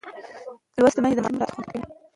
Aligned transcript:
لوستې 0.77 0.99
میندې 1.01 1.15
د 1.17 1.19
ماشوم 1.23 1.37
راتلونکی 1.41 1.55
خوندي 1.55 1.79
کوي. 1.81 1.85